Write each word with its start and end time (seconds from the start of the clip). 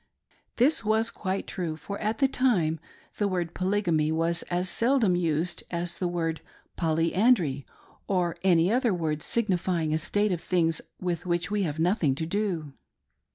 This 0.55 0.83
was 0.83 1.11
quite 1.11 1.45
true, 1.45 1.77
for 1.77 1.99
at 1.99 2.17
that 2.17 2.33
time 2.33 2.79
the 3.19 3.27
word 3.27 3.53
Polygamy 3.53 4.11
was 4.11 4.41
as 4.49 4.67
seldom 4.67 5.15
used 5.15 5.61
as 5.69 5.99
the 5.99 6.07
word' 6.07 6.41
polyandry,' 6.75 7.67
or 8.07 8.35
any 8.41 8.71
other 8.71 8.95
word 8.95 9.21
signifying 9.21 9.93
a 9.93 9.99
state 9.99 10.31
of 10.31 10.41
things 10.41 10.81
with 10.99 11.27
which 11.27 11.51
we 11.51 11.61
have 11.61 11.77
nothing 11.77 12.15
to 12.15 12.25
do. 12.25 12.73